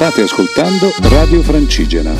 [0.00, 2.10] State ascoltando Radio Francigena.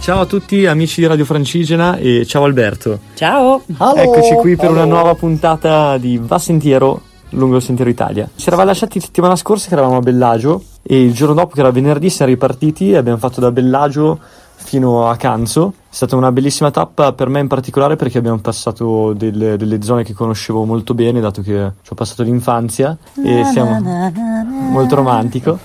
[0.00, 2.98] Ciao a tutti amici di Radio Francigena e ciao Alberto.
[3.14, 3.62] Ciao!
[3.94, 8.28] Eccoci qui per una nuova puntata di Va Sentiero lungo il Sentiero Italia.
[8.34, 11.70] Ci eravamo lasciati settimana scorsa che eravamo a Bellagio e il giorno dopo che era
[11.70, 14.18] venerdì siamo ripartiti e abbiamo fatto da Bellagio
[14.56, 15.74] fino a Canzo.
[15.92, 20.04] È stata una bellissima tappa per me in particolare perché abbiamo passato delle, delle zone
[20.04, 23.78] che conoscevo molto bene dato che ci ho passato l'infanzia e siamo
[24.70, 25.58] molto romantico.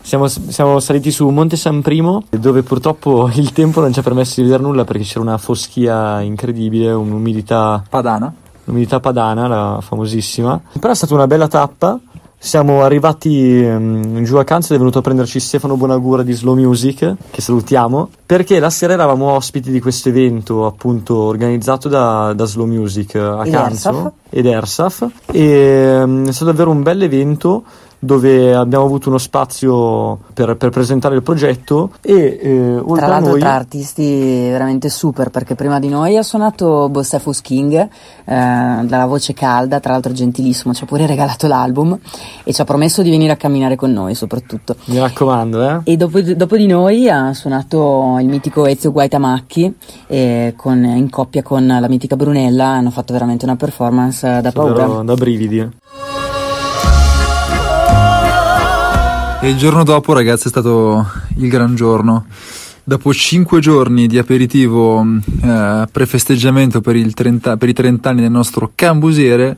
[0.00, 4.34] Siamo, siamo, saliti su Monte San Primo dove purtroppo il tempo non ci ha permesso
[4.36, 8.32] di vedere nulla perché c'era una foschia incredibile, un'umidità padana,
[8.66, 10.60] l'umidità padana, la famosissima.
[10.78, 11.98] Però è stata una bella tappa
[12.44, 16.56] siamo arrivati um, giù a Canzo ed è venuto a prenderci Stefano Bonagura di Slow
[16.56, 22.44] Music, che salutiamo, perché la sera eravamo ospiti di questo evento appunto organizzato da, da
[22.44, 24.12] Slow Music a ed Canzo Ersaf.
[24.32, 27.64] Ed Ersaf e um, è stato davvero un bel evento
[28.04, 33.30] dove abbiamo avuto uno spazio per, per presentare il progetto e eh, oltre Tra l'altro
[33.30, 37.88] noi tra artisti veramente super perché prima di noi ha suonato Bossefus King eh,
[38.24, 41.96] dalla voce calda, tra l'altro gentilissimo, ci ha pure regalato l'album
[42.42, 44.74] e ci ha promesso di venire a camminare con noi soprattutto.
[44.86, 49.76] mi raccomando eh E dopo, dopo di noi ha suonato il mitico Ezio Guaitamacchi
[50.08, 54.52] e con- in coppia con la mitica Brunella hanno fatto veramente una performance eh, da
[54.52, 55.02] paura.
[55.02, 55.68] da brividi
[59.40, 61.04] E il giorno dopo, ragazzi, è stato
[61.38, 62.26] il gran giorno.
[62.84, 65.04] Dopo cinque giorni di aperitivo
[65.42, 69.56] eh, prefesteggiamento per, il 30 per i 30 anni del nostro cambusiere,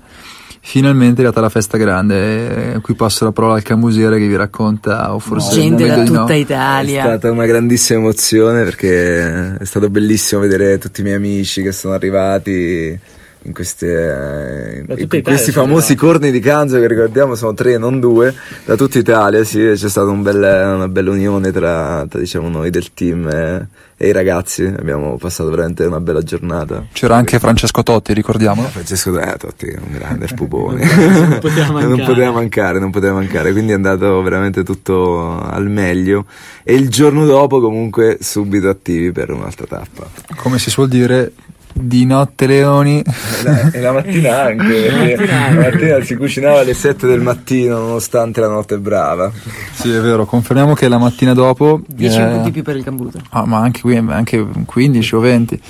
[0.61, 2.75] finalmente è arrivata la festa grande.
[2.77, 6.03] E qui passo la parola al cambusiere che vi racconta, o forse Gente meglio da
[6.03, 6.21] di no.
[6.21, 7.03] tutta È Italia.
[7.03, 11.93] stata una grandissima emozione perché è stato bellissimo vedere tutti i miei amici che sono
[11.93, 12.99] arrivati
[13.45, 17.77] in, queste, eh, in Italia questi sono famosi corni di Canzo che ricordiamo sono tre,
[17.77, 22.19] non due, da tutta Italia, sì, c'è stata un bel- una bella unione tra, tra,
[22.19, 26.87] diciamo, noi del team e, e i ragazzi, abbiamo passato veramente una bella giornata.
[26.93, 28.69] C'era anche Francesco Totti, ricordiamolo.
[28.69, 30.85] Francesco eh, Totti, un grande pupone.
[30.85, 36.25] non poteva non poteva mancare, non poteva mancare, quindi è andato veramente tutto al meglio.
[36.63, 40.09] E il giorno dopo, comunque, subito attivi per un'altra tappa.
[40.37, 41.33] Come si suol dire,
[41.77, 43.01] di notte leoni.
[43.01, 44.65] E la, e la mattina anche,
[44.95, 49.31] perché la mattina si cucinava alle 7 del mattino, nonostante la notte brava.
[49.73, 51.83] Sì, è vero, confermiamo che la mattina dopo...
[51.87, 53.21] 10 eh, punti più per il cambuto.
[53.31, 55.61] Ah, ma anche qui, anche 15 o 20.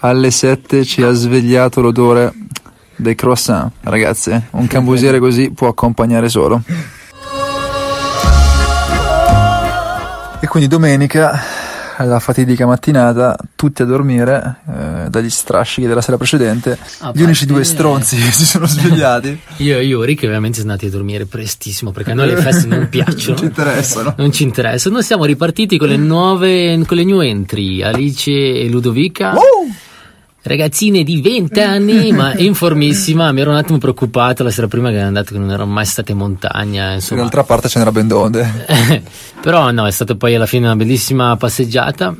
[0.00, 2.32] Alle 7 ci ha svegliato l'odore
[2.96, 3.70] dei croissant.
[3.80, 6.60] Ragazzi, un cambusiere così può accompagnare solo.
[10.42, 11.40] E quindi domenica,
[11.96, 16.78] alla fatidica mattinata, tutti a dormire eh, dagli strascichi della sera precedente.
[17.00, 19.38] A Gli unici due stronzi che si sono svegliati.
[19.58, 22.66] Io e Yuri che ovviamente siamo andati a dormire prestissimo perché a noi le feste
[22.66, 23.34] non piacciono.
[23.34, 24.14] Non ci interessano.
[24.16, 24.90] Non ci interessa.
[24.90, 29.34] Noi siamo ripartiti con le nuove, con le new entry, Alice e Ludovica.
[30.44, 33.30] Ragazzine di 20 anni, ma in formissima.
[33.32, 35.86] Mi ero un attimo preoccupato la sera prima che erano andate che non erano mai
[35.86, 36.92] state in montagna.
[36.94, 37.20] Insomma.
[37.20, 38.66] Dall'altra parte ce n'era ben donde.
[39.40, 42.14] Però no, è stata poi alla fine una bellissima passeggiata.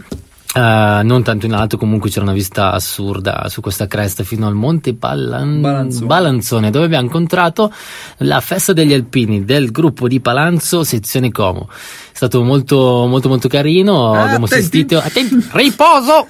[0.55, 4.55] Eh, non tanto in alto, comunque c'era una vista assurda su questa cresta fino al
[4.55, 6.07] Monte Balan- Balanzone.
[6.07, 7.73] Balanzone, dove abbiamo incontrato
[8.19, 11.69] la festa degli alpini del gruppo di Palanzo, sezione Como.
[12.13, 14.13] È stato molto, molto, molto carino.
[14.13, 14.99] abbiamo assistito.
[14.99, 16.27] Attenti, riposo!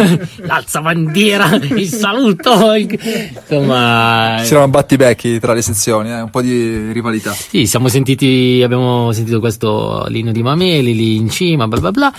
[0.46, 2.74] L'alza bandiera, il saluto.
[2.74, 2.98] il-
[3.48, 7.32] Insomma, C'erano battibecchi tra le sezioni, eh, un po' di rivalità.
[7.32, 12.12] sì, siamo sentiti, abbiamo sentito questo Lino di Mameli lì in cima, bla bla bla.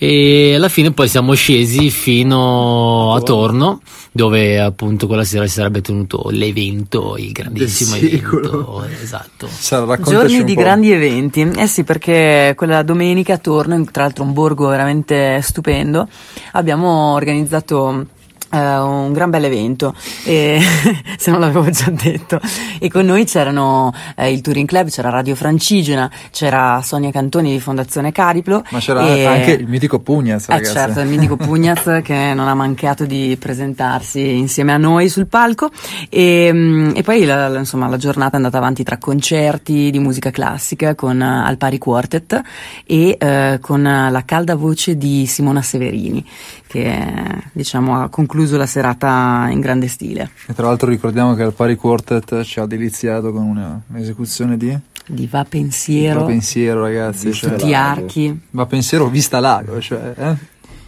[0.00, 3.80] E alla fine poi siamo scesi fino a Torno,
[4.12, 8.84] dove appunto quella sera si sarebbe tenuto l'evento, il grandissimo evento.
[9.02, 9.48] Esatto.
[9.70, 10.60] Raccontaci Giorni di po'.
[10.60, 16.08] grandi eventi, eh sì perché quella domenica a Torno, tra l'altro un borgo veramente stupendo,
[16.52, 18.06] abbiamo organizzato
[18.50, 19.94] eh, un gran bel evento,
[20.24, 20.60] e,
[21.16, 22.40] se non l'avevo già detto,
[22.78, 27.60] e con noi c'erano eh, il Touring Club, c'era Radio Francigena, c'era Sonia Cantoni di
[27.60, 28.64] Fondazione Cariplo.
[28.70, 30.72] Ma c'era e- anche il mitico Pugnaz, eh ragazzi.
[30.72, 35.70] certo, il mitico Pugnaz che non ha mancato di presentarsi insieme a noi sul palco
[36.08, 39.98] e, mm, e poi la, la- insomma, la giornata è andata avanti tra concerti di
[39.98, 42.40] musica classica con eh, Alpari Quartet
[42.86, 46.24] e eh, con eh, la calda voce di Simona Severini
[46.68, 50.30] che diciamo ha concluso la serata in grande stile.
[50.46, 55.26] E tra l'altro ricordiamo che il Pari Quartet ci ha deliziato con un'esecuzione di Di
[55.26, 57.32] Va Pensiero, Va pensiero, ragazzi.
[57.32, 60.36] Cioè, tutti archi, va pensiero vista lago, cioè, eh?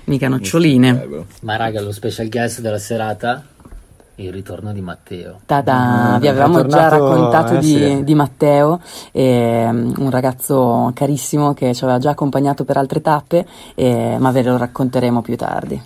[0.05, 1.09] mica noccioline.
[1.43, 3.43] Ma raga, lo special guest della serata
[4.22, 5.40] il ritorno di Matteo.
[5.46, 6.17] Ta-da!
[6.17, 8.05] Mm, Vi avevamo già raccontato eh, di, sì.
[8.05, 8.81] di Matteo,
[9.12, 14.43] ehm, un ragazzo carissimo che ci aveva già accompagnato per altre tappe, eh, ma ve
[14.43, 15.82] lo racconteremo più tardi.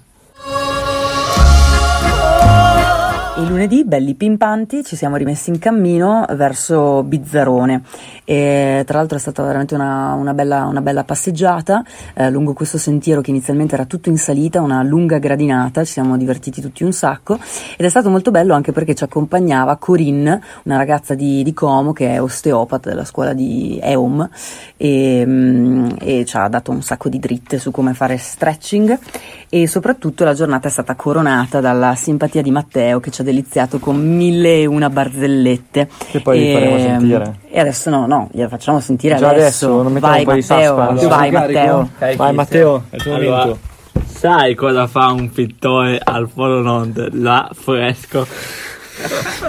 [3.36, 7.82] Il lunedì, belli pimpanti, ci siamo rimessi in cammino verso Bizzarone.
[8.25, 11.84] E, tra l'altro è stata veramente una, una bella, una bella passeggiata
[12.14, 16.16] eh, lungo questo sentiero che inizialmente era tutto in salita, una lunga gradinata, ci siamo
[16.16, 17.34] divertiti tutti un sacco
[17.76, 21.92] ed è stato molto bello anche perché ci accompagnava Corinne, una ragazza di, di Como
[21.92, 24.28] che è osteopata della scuola di EOM
[24.76, 28.96] e, mm, e ci ha dato un sacco di dritte su come fare stretching
[29.48, 33.79] e soprattutto la giornata è stata coronata dalla simpatia di Matteo che ci ha deliziato
[33.81, 35.88] con mille e una barzellette.
[36.11, 37.35] Che poi li faremo sentire.
[37.50, 39.43] E adesso no, no, gliela facciamo sentire Già adesso.
[39.67, 41.06] adesso, non mettiamo Vai un po' di Matteo, suspense.
[41.09, 41.31] vai?
[41.32, 41.88] Matteo.
[42.17, 43.59] Vai Matteo, è il tuo Allora, momento.
[44.06, 47.09] sai cosa fa un pittore al Polo Nord?
[47.15, 48.26] La fresco.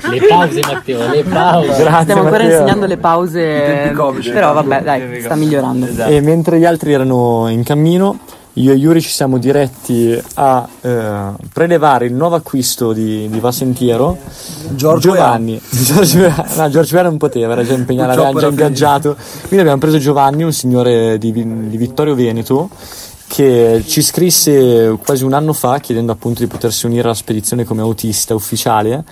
[0.10, 1.68] Le pause, Matteo, le pause.
[1.84, 2.60] Grazie, Stiamo ancora Matteo.
[2.60, 3.92] insegnando le pause,
[4.34, 5.88] però vabbè, dai, sta migliorando.
[6.08, 8.18] E mentre gli altri erano in cammino,
[8.58, 14.18] io e Yuri ci siamo diretti a eh, prelevare il nuovo acquisto di, di Vasentiero.
[14.70, 15.60] Giorgio Giovanni.
[15.70, 19.18] Giorgio no, Giorgio Weah non poteva, era già impegnato, Purtroppo già ingaggiato.
[19.42, 22.70] Quindi abbiamo preso Giovanni, un signore di, di Vittorio Veneto,
[23.28, 27.82] che ci scrisse quasi un anno fa chiedendo appunto di potersi unire alla spedizione come
[27.82, 29.04] autista ufficiale.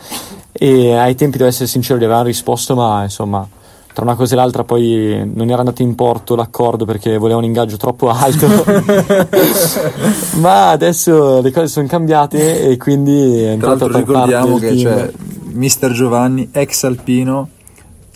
[0.53, 3.45] E ai tempi, devo essere sincero, gli avevano risposto, ma insomma
[3.93, 7.45] tra una cosa e l'altra poi non era andato in porto l'accordo perché voleva un
[7.45, 8.47] ingaggio troppo alto
[10.41, 15.11] ma adesso le cose sono cambiate e quindi è Tra entrato l'altro ricordiamo che c'è
[15.53, 17.49] Mister Giovanni, ex alpino,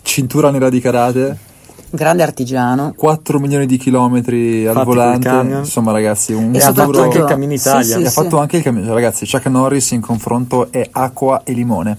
[0.02, 1.38] cintura nera di karate,
[1.90, 2.92] Grande artigiano.
[2.94, 5.28] 4 milioni di chilometri al Fatti volante.
[5.28, 8.14] Insomma, ragazzi, un E ha fatto anche il Cammino Sì, Italia sì, E ha sì.
[8.14, 8.92] fatto anche il cammino.
[8.92, 11.96] Ragazzi, Chuck Norris in confronto è acqua e limone.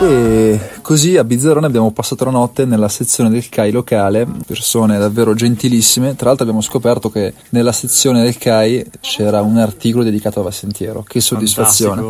[0.00, 5.34] E così a Bizzarrone abbiamo passato la notte nella sezione del CAI locale, persone davvero
[5.34, 6.16] gentilissime.
[6.16, 11.04] Tra l'altro abbiamo scoperto che nella sezione del CAI c'era un articolo dedicato a Vassentiero.
[11.06, 12.02] Che soddisfazione.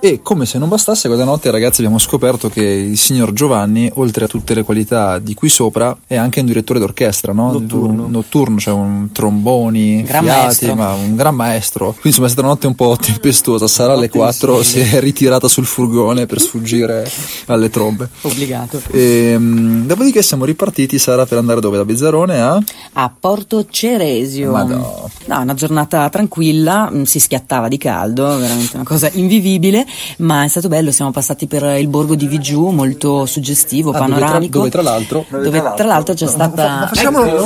[0.00, 4.24] E come se non bastasse, quella notte ragazzi abbiamo scoperto che il signor Giovanni, oltre
[4.24, 7.52] a tutte le qualità di qui sopra, è anche un direttore d'orchestra, no?
[7.52, 8.06] Notturno.
[8.08, 10.74] Notturno, cioè un tromboni, Gran fiati, maestro.
[10.76, 11.84] ma un gran maestro.
[11.90, 15.46] Quindi insomma è stata una notte un po' tempestosa, sarà alle 4, si è ritirata
[15.46, 17.06] sul furgone per sfuggire
[17.48, 18.08] alle trombe.
[18.22, 18.80] Obbligato.
[18.90, 21.76] E, mm, dopodiché siamo ripartiti, Sara, per andare dove?
[21.76, 22.58] Da Bizzarrone a...
[22.94, 24.50] A Porto Ceresio.
[24.52, 25.08] Madò.
[25.26, 29.84] No, una giornata tranquilla, mm, si schiattava di caldo, veramente una cosa invivibile,
[30.18, 34.06] ma è stato bello, siamo passati per il borgo di Vigiù, molto suggestivo, Ah, dove
[34.08, 34.58] tra- panoramico.
[34.58, 36.86] dove tra l'altro- dove tra l'altro c'è stata...
[36.92, 37.44] Facciamolo, Ecco,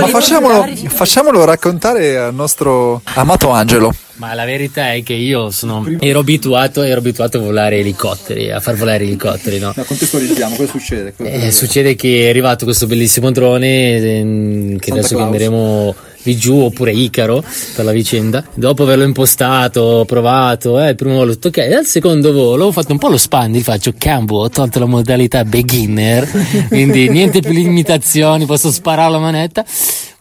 [0.00, 3.92] ma facciamolo, facciamolo raccontare al nostro amato Angelo.
[4.18, 8.58] Ma la verità è che io sono, ero, abituato, ero abituato a volare elicotteri, a
[8.58, 9.72] far volare elicotteri, no?
[9.76, 11.14] No, contestualizziamo, cosa succede?
[11.18, 15.30] Eh, succede che è arrivato questo bellissimo drone ehm, che Santa adesso Claus.
[15.30, 17.42] chiameremo Vigiù oppure Icaro
[17.74, 18.44] per la vicenda.
[18.52, 21.58] Dopo averlo impostato, provato, eh, il primo volo tutto ok.
[21.58, 24.86] E al secondo volo ho fatto un po' lo spandi, faccio cambio, ho tolto la
[24.86, 26.28] modalità beginner,
[26.68, 29.64] quindi niente più limitazioni, posso sparare la manetta.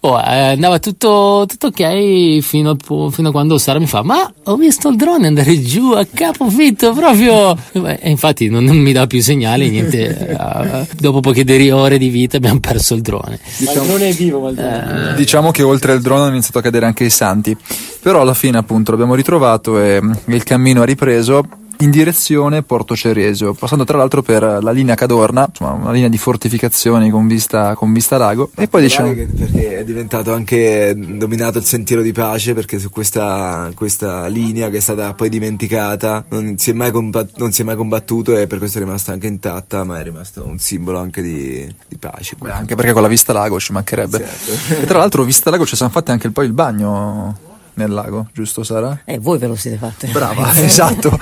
[0.02, 4.32] Oh, eh, andava tutto, tutto ok fino a, fino a quando Sara mi fa: Ma
[4.44, 7.58] ho visto il drone andare giù a capofitto proprio.
[7.72, 10.16] E infatti non, non mi dà più segnali, niente.
[10.38, 13.40] eh, dopo poche deri- ore di vita abbiamo perso il drone.
[13.60, 16.60] Ma il drone è vivo ma il drone- Diciamo che oltre al drone hanno iniziato
[16.60, 17.58] a cadere anche i santi,
[18.00, 21.44] però alla fine appunto l'abbiamo ritrovato e il cammino ha ripreso
[21.80, 26.18] in direzione Porto Ceresio, passando tra l'altro per la linea Cadorna, insomma una linea di
[26.18, 29.14] fortificazioni con vista, con vista lago, e poi diciamo...
[29.14, 34.70] Che- Perché è diventato anche dominato il sentiero di pace perché su questa, questa linea
[34.70, 38.36] che è stata poi dimenticata non si, è mai combat- non si è mai combattuto
[38.36, 41.98] e per questo è rimasta anche intatta ma è rimasto un simbolo anche di, di
[41.98, 42.36] pace.
[42.40, 44.18] Beh, anche perché con la vista lago ci mancherebbe.
[44.18, 44.82] Certo.
[44.82, 47.38] E tra l'altro vista lago ci siamo fatti anche poi il bagno
[47.76, 49.02] nel lago, giusto Sara?
[49.06, 50.08] Eh, voi ve lo siete fatti.
[50.08, 51.18] Brava, esatto.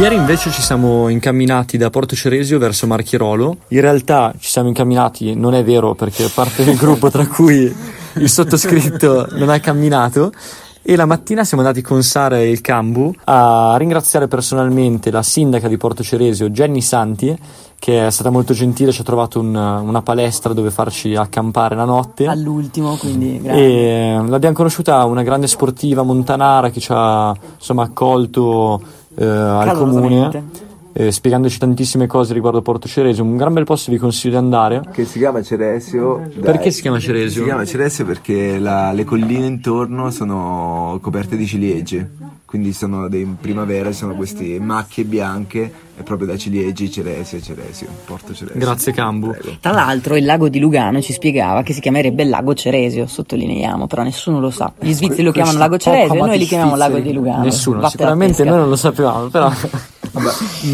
[0.00, 3.56] Ieri invece ci siamo incamminati da Porto Ceresio verso Marchirolo.
[3.68, 7.74] In realtà ci siamo incamminati, non è vero perché parte del gruppo tra cui
[8.14, 10.30] il sottoscritto non ha camminato.
[10.82, 15.66] E la mattina siamo andati con Sara e il Cambu a ringraziare personalmente la sindaca
[15.66, 17.36] di Porto Ceresio, Jenny Santi,
[17.78, 21.84] che è stata molto gentile, ci ha trovato un- una palestra dove farci accampare la
[21.84, 22.26] notte.
[22.26, 23.62] All'ultimo, quindi grazie.
[23.62, 28.80] E l'abbiamo conosciuta una grande sportiva montanara che ci ha insomma accolto
[29.18, 33.22] eh, al comune eh, spiegandoci tantissime cose riguardo Porto Ceresio.
[33.22, 34.82] Un gran bel posto, vi consiglio di andare.
[34.92, 36.28] Che si chiama Ceresio.
[36.34, 36.40] dai.
[36.40, 37.40] Perché si chiama Ceresio?
[37.40, 42.10] Si chiama Ceresio perché la- le colline intorno sono coperte di ciliegie.
[42.48, 47.42] Quindi sono dei- in primavera ci sono queste macchie bianche e proprio da ciliegi Ceresio,
[47.42, 48.58] Ceresio, Porto Ceresio.
[48.58, 49.32] Grazie Cambu.
[49.32, 49.58] Prego.
[49.60, 53.86] Tra l'altro il lago di Lugano ci spiegava che si chiamerebbe il lago Ceresio, sottolineiamo,
[53.86, 54.72] però nessuno lo sa.
[54.80, 57.44] Gli svizzeri lo chiamano lago Ceresio e noi li chiamiamo lago di Lugano.
[57.44, 59.52] Nessuno, Vattene a sicuramente noi non lo sapevamo, però
[60.12, 60.30] Vabbè,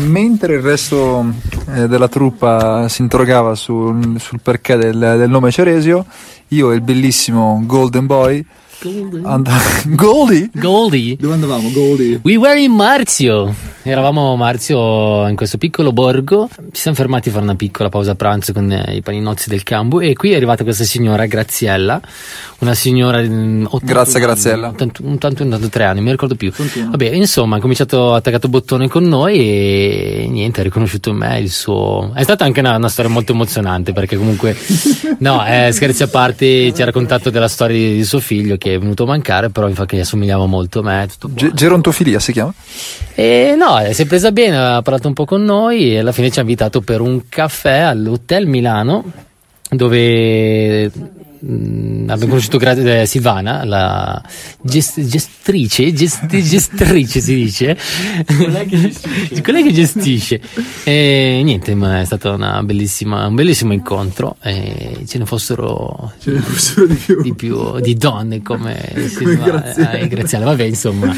[0.07, 1.27] mentre il resto
[1.75, 6.07] eh, della truppa si interrogava sul, sul perché del, del nome Ceresio,
[6.49, 8.47] io e il bellissimo Golden Boy
[8.85, 9.49] and-
[9.97, 10.51] Goldie?
[10.53, 11.17] Goldie.
[11.19, 12.21] Dove andavamo, Goldie?
[12.23, 13.55] We were in Marzio.
[13.87, 16.49] Eravamo a Marzio in questo piccolo borgo.
[16.73, 20.01] Ci siamo fermati a fare una piccola pausa pranzo con eh, i paninozzi del Cambu.
[20.01, 22.01] E qui è arrivata questa signora Graziella.
[22.61, 23.21] Una signora.
[23.21, 24.69] mm, 81 Grazie, anni, Graziella.
[24.69, 26.51] 81, 81, 83 anni, non mi ricordo più.
[26.91, 31.51] Vabbè, insomma, ha cominciato ha attaccato bottone con noi e niente, ha riconosciuto me il
[31.51, 32.13] suo.
[32.15, 34.57] È stata anche una, una storia molto emozionante perché comunque,
[35.19, 38.79] no, eh, scherzi a parte, ci ha raccontato della storia di suo figlio che è
[38.79, 41.09] venuto a mancare, però mi fa che assomigliava molto a me.
[41.29, 42.53] Ge- gerontofilia si chiama?
[43.15, 46.13] E no, eh, si è presa bene, ha parlato un po' con noi e alla
[46.13, 49.05] fine ci ha invitato per un caffè all'Hotel Milano
[49.71, 50.91] dove
[51.45, 54.23] mm, abbiamo conosciuto gra- eh, Silvana, la
[54.61, 57.77] gest- gestrice, gest- gestrice si dice,
[59.43, 60.41] quella che gestisce.
[60.85, 66.13] E niente, ma è stato una bellissima, un bellissimo incontro e ce ne fossero,
[67.23, 69.91] di più di donne come, Silva- Graziella.
[69.93, 70.45] eh, Graziella.
[70.47, 71.15] Vabbè, insomma,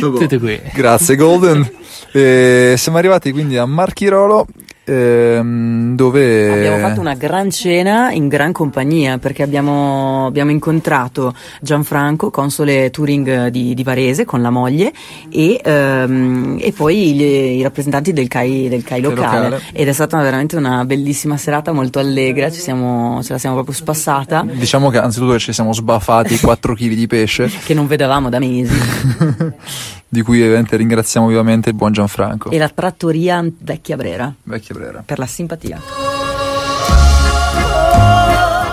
[0.00, 0.60] tutto qui.
[0.72, 1.70] Grazie Golden.
[2.12, 4.46] Eh, siamo arrivati quindi a Marchirolo
[4.86, 6.52] ehm, dove...
[6.52, 13.48] Abbiamo fatto una gran cena in gran compagnia perché abbiamo, abbiamo incontrato Gianfranco, console Touring
[13.48, 14.92] di, di Varese con la moglie
[15.30, 19.48] e, ehm, e poi gli- i rappresentanti del CAI, del CAI locale.
[19.48, 19.62] locale.
[19.72, 23.74] ed è stata veramente una bellissima serata molto allegra, ci siamo, ce la siamo proprio
[23.74, 28.38] spassata Diciamo che anzitutto ci siamo sbaffati 4 kg di pesce, che non vedevamo da
[28.38, 28.74] mesi
[30.08, 32.50] di cui ovviamente ringraziamo vivamente il buon Gianfranco.
[32.50, 35.02] e la trattoria Vecchia Brera Vecchia Brera.
[35.04, 35.80] per la simpatia.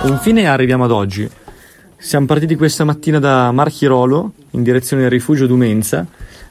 [0.06, 1.30] Infine arriviamo ad oggi.
[1.98, 6.06] Siamo partiti questa mattina da Marchirolo in direzione del rifugio Dumenza,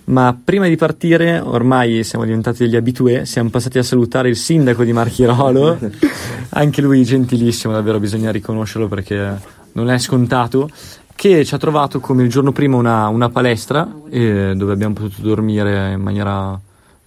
[0.05, 4.83] ma prima di partire, ormai siamo diventati degli abitué, siamo passati a salutare il sindaco
[4.83, 5.79] di Marchirolo,
[6.51, 10.71] anche lui gentilissimo, davvero bisogna riconoscerlo perché non è scontato,
[11.15, 15.23] che ci ha trovato come il giorno prima una, una palestra eh, dove abbiamo potuto
[15.23, 16.59] dormire in maniera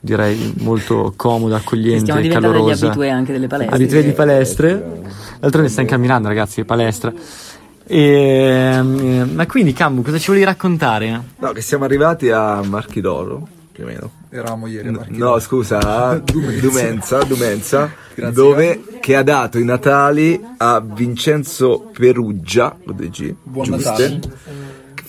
[0.05, 2.85] direi molto comoda, accogliente, Stiamo degli calorosa.
[2.85, 3.75] abitué anche delle palestre.
[3.75, 5.01] Abitué di palestre.
[5.39, 7.11] D'altronde stiamo camminando, ragazzi, palestra.
[7.87, 11.21] E, ehm, ma quindi, Cambu, cosa ci volevi raccontare?
[11.39, 14.11] No, che siamo arrivati a Marchidoro, più o meno.
[14.35, 17.89] Eravamo ieri No, no, scusa, a Dumenza, Dumenza
[18.33, 24.19] dove che ha dato i Natali a Vincenzo Peruggia, con due G, Buon giuste, Natale.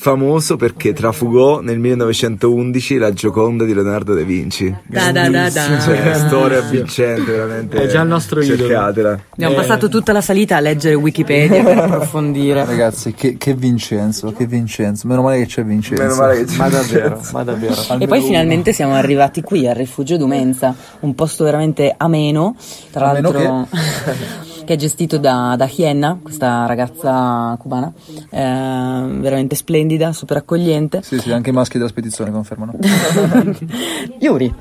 [0.07, 4.73] Famoso perché trafugò nel 1911 la Gioconda di Leonardo da Vinci.
[4.87, 5.81] Da, da, da, da.
[5.81, 7.83] Cioè, una storia vincente, veramente.
[7.83, 8.69] È già il nostro idolo.
[8.69, 9.21] Cercatela.
[9.31, 12.65] Abbiamo passato tutta la salita a leggere Wikipedia per approfondire.
[12.65, 15.09] Ragazzi, che, che Vincenzo, che Vincenzo.
[15.09, 16.01] Meno male che c'è Vincenzo.
[16.01, 16.57] Meno male che c'è.
[16.57, 17.75] Ma davvero, ma davvero.
[17.99, 22.55] E poi finalmente siamo arrivati qui al rifugio Dumenza, un posto veramente ameno,
[22.93, 27.93] tra Ameno l'altro che è gestito da, da Hienna, questa ragazza cubana,
[28.31, 31.03] eh, veramente splendida, super accogliente.
[31.03, 32.75] Sì, sì, anche i maschi della spedizione confermano.
[34.21, 34.55] Yuri.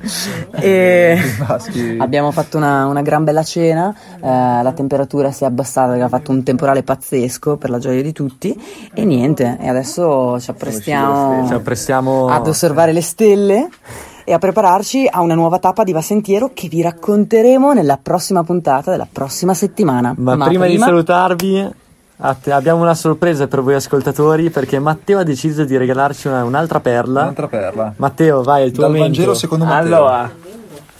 [0.58, 1.18] E
[1.98, 6.08] abbiamo fatto una, una gran bella cena, eh, la temperatura si è abbassata perché ha
[6.08, 8.58] fatto un temporale pazzesco per la gioia di tutti
[8.94, 13.68] e niente, e adesso ci apprestiamo Ci apprestiamo ad osservare le stelle
[14.28, 18.42] e a prepararci a una nuova tappa di Va Sentiero che vi racconteremo nella prossima
[18.42, 20.14] puntata della prossima settimana.
[20.18, 21.70] Ma, prima, di salutarvi,
[22.18, 26.42] a te- abbiamo una sorpresa per voi ascoltatori perché Matteo ha deciso di regalarci una-
[26.42, 27.20] un'altra perla.
[27.22, 27.92] Un'altra perla.
[27.98, 29.12] Matteo, vai, il tuo Dal momento.
[29.12, 29.94] Vangelo secondo Matteo.
[29.96, 30.30] Allora,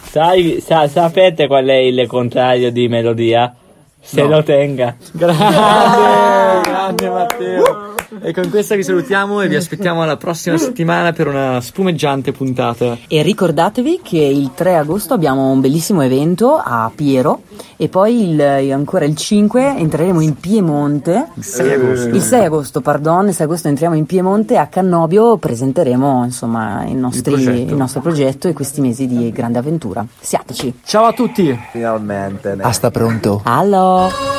[0.09, 3.53] sai, sa- sapete qual è il contrario di melodia?
[3.99, 4.95] Se lo tenga.
[5.11, 7.95] Grande, grande Matteo.
[8.21, 12.97] E con questa vi salutiamo e vi aspettiamo alla prossima settimana per una spumeggiante puntata.
[13.07, 17.41] E ricordatevi che il 3 agosto abbiamo un bellissimo evento a Piero
[17.75, 21.27] e poi il- ancora il 5 entreremo in Piemonte.
[21.35, 22.07] Il 6 agosto.
[22.09, 26.95] Il 6 agosto, pardon, il 6 agosto entriamo in Piemonte a Cannobio, presenteremo insomma il,
[26.95, 27.71] nostri- progetto.
[27.71, 30.05] il nostro progetto e questi mesi di grande avventura.
[30.19, 30.79] Siateci.
[30.83, 31.57] Ciao a tutti.
[31.71, 32.55] Finalmente.
[32.55, 33.41] ne- Hasta pronto.
[33.43, 34.36] Allo!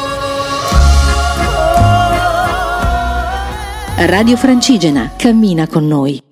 [4.01, 6.23] Radio Francigena, cammina con noi.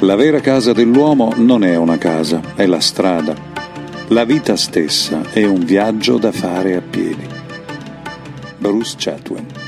[0.00, 3.34] La vera casa dell'uomo non è una casa, è la strada.
[4.08, 7.26] La vita stessa è un viaggio da fare a piedi.
[8.58, 9.65] Bruce Chatwin